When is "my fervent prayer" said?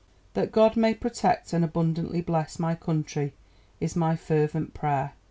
3.95-5.13